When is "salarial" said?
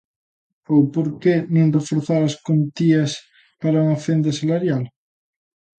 4.39-4.83